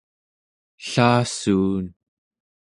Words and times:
ellassuun 0.83 1.85